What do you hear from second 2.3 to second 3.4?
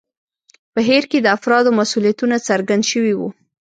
څرګند شوي وو.